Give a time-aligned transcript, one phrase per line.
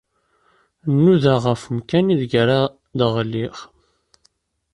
[1.03, 2.59] Nudaɣ ɣef umkan ideg ara
[2.97, 3.55] d-ɣliɣ.